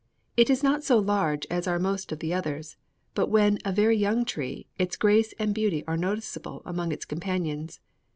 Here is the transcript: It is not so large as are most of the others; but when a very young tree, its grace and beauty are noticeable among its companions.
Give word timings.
It 0.35 0.49
is 0.49 0.63
not 0.63 0.83
so 0.83 0.97
large 0.97 1.45
as 1.51 1.67
are 1.67 1.77
most 1.77 2.11
of 2.11 2.17
the 2.17 2.33
others; 2.33 2.75
but 3.13 3.27
when 3.29 3.59
a 3.63 3.71
very 3.71 3.95
young 3.95 4.25
tree, 4.25 4.65
its 4.79 4.97
grace 4.97 5.31
and 5.37 5.53
beauty 5.53 5.83
are 5.85 5.95
noticeable 5.95 6.63
among 6.65 6.91
its 6.91 7.05
companions. 7.05 7.79